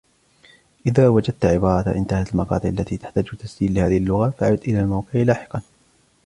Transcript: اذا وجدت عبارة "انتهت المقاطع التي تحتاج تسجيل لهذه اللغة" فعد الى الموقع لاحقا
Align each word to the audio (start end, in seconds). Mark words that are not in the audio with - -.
اذا 0.87 1.07
وجدت 1.09 1.45
عبارة 1.45 1.95
"انتهت 1.95 2.29
المقاطع 2.33 2.69
التي 2.69 2.97
تحتاج 2.97 3.23
تسجيل 3.25 3.73
لهذه 3.73 3.97
اللغة" 3.97 4.29
فعد 4.29 4.59
الى 4.67 4.79
الموقع 4.79 5.19
لاحقا 5.21 5.61